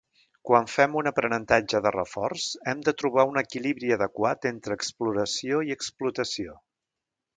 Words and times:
Quan 0.49 0.69
fem 0.75 0.95
un 1.01 1.09
aprenentatge 1.09 1.81
de 1.87 1.91
reforç, 1.95 2.47
hem 2.71 2.81
de 2.87 2.93
trobar 3.03 3.27
un 3.33 3.37
equilibri 3.43 3.93
adequat 3.99 4.49
entre 4.53 4.79
exploració 4.81 5.61
i 5.69 5.77
explotació. 5.79 6.61